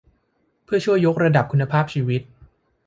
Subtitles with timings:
[0.63, 2.21] เพื่อช่วยยกระดับคุณภาพชีวิต